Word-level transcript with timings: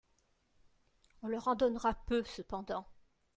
On 1.21 1.27
leur 1.27 1.47
en 1.47 1.53
donnera 1.53 1.93
peu 1.93 2.23
cependant. 2.23 2.87